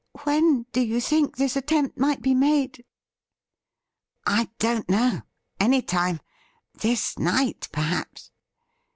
[0.23, 2.85] When do you think this attempt might be made
[4.25, 5.21] ?''I don't know.
[5.59, 6.21] Any time.
[6.73, 8.31] This night, perhaps.'